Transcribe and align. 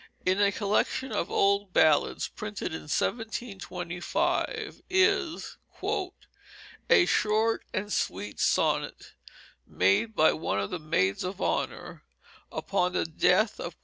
In 0.25 0.41
a 0.41 0.51
collection 0.51 1.11
of 1.11 1.29
old 1.29 1.73
ballads 1.73 2.27
printed 2.27 2.73
in 2.73 2.89
1725 2.89 4.81
is 4.89 5.57
"A 6.89 7.05
Short 7.05 7.63
and 7.71 7.93
Sweet 7.93 8.39
Sonnet 8.39 9.13
made 9.67 10.15
by 10.15 10.33
one 10.33 10.59
of 10.59 10.71
the 10.71 10.79
Maids 10.79 11.23
of 11.23 11.39
Honour 11.39 12.01
upon 12.51 12.93
the 12.93 13.05
death 13.05 13.59
of 13.59 13.73
Q. 13.77 13.79